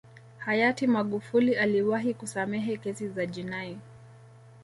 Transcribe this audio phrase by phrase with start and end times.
[0.37, 3.77] hayati magufuli aliwahi kusamehe kesi za jinai